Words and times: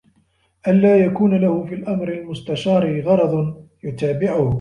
أَنْ 0.67 0.81
لَا 0.81 0.97
يَكُونَ 1.05 1.35
لَهُ 1.41 1.65
فِي 1.65 1.75
الْأَمْرِ 1.75 2.07
الْمُسْتَشَارِ 2.13 3.01
غَرَضٌ 3.01 3.63
يُتَابِعُهُ 3.83 4.49